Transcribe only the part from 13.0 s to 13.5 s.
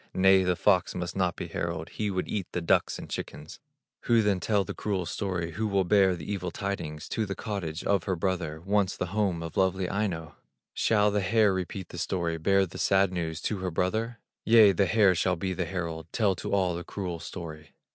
news